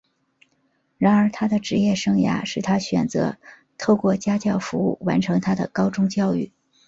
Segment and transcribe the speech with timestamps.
[0.97, 3.37] 然而他的职业生涯使他选择
[3.77, 6.51] 透过家教服务完成他的高中教育。